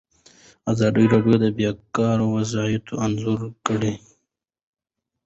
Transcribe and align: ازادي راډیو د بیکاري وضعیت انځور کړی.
ازادي 0.71 1.05
راډیو 1.13 1.35
د 1.43 1.45
بیکاري 1.57 2.25
وضعیت 2.35 2.85
انځور 3.03 3.41
کړی. 3.67 3.93